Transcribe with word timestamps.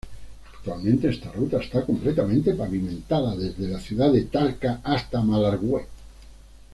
Actualmente, 0.55 1.09
esta 1.09 1.31
ruta 1.31 1.57
está 1.59 1.85
completamente 1.85 2.55
pavimentada, 2.55 3.35
desde 3.35 3.67
la 3.67 3.79
ciudad 3.79 4.11
de 4.11 4.23
Talca 4.23 4.81
hasta 4.83 5.21
Malargüe. 5.21 5.85